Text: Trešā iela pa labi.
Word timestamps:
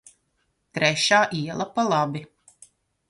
Trešā 0.77 1.19
iela 1.41 1.69
pa 1.77 1.85
labi. 1.91 2.25